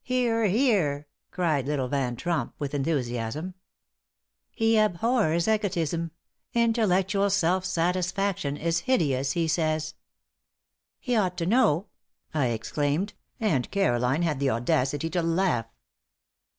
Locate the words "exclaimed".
12.46-13.12